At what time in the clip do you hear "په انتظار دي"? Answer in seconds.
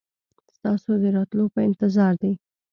1.53-2.33